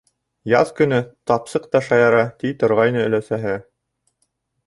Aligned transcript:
«Яҙ 0.51 0.69
көнө 0.79 1.01
тапсыҡ 1.31 1.67
та 1.75 1.81
шаяра!»- 1.89 2.23
ти 2.43 2.53
торғайны 2.63 3.05
өләсәһе. 3.11 3.53